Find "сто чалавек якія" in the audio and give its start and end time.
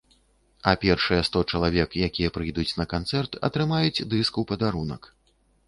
1.27-2.33